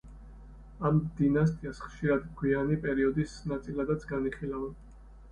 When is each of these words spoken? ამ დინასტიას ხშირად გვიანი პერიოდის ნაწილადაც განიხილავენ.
ამ 0.89 0.95
დინასტიას 1.17 1.81
ხშირად 1.87 2.25
გვიანი 2.39 2.77
პერიოდის 2.85 3.35
ნაწილადაც 3.53 4.07
განიხილავენ. 4.13 4.73